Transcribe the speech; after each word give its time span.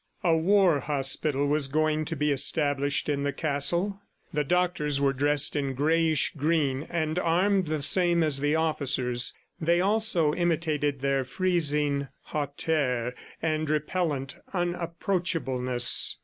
A 0.23 0.35
war 0.35 0.79
hospital 0.79 1.45
was 1.47 1.67
going 1.67 2.05
to 2.05 2.15
be 2.15 2.31
established 2.31 3.07
in 3.07 3.21
the 3.21 3.31
castle. 3.31 4.01
The 4.33 4.43
doctors 4.43 4.99
were 4.99 5.13
dressed 5.13 5.55
in 5.55 5.75
grayish 5.75 6.33
green 6.35 6.87
and 6.89 7.19
armed 7.19 7.67
the 7.67 7.83
same 7.83 8.23
as 8.23 8.39
the 8.39 8.55
officers; 8.55 9.35
they 9.59 9.79
also 9.79 10.33
imitated 10.33 11.01
their 11.01 11.23
freezing 11.23 12.07
hauteur 12.23 13.13
and 13.43 13.69
repellent 13.69 14.37
unapproachableness. 14.55 16.17